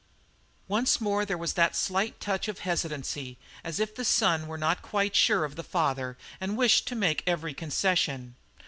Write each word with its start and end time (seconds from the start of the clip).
Once 0.67 0.99
more 0.99 1.25
there 1.25 1.37
was 1.37 1.53
that 1.53 1.75
slight 1.75 2.19
touch 2.19 2.47
of 2.47 2.57
hesitancy, 2.61 3.37
as 3.63 3.79
if 3.79 3.93
the 3.93 4.03
son 4.03 4.47
were 4.47 4.57
not 4.57 4.81
quite 4.81 5.15
sure 5.15 5.45
of 5.45 5.55
the 5.55 5.61
father 5.63 6.17
and 6.39 6.57
wished 6.57 6.87
to 6.87 6.95
make 6.95 7.21
every 7.27 7.53
concession. 7.53 8.35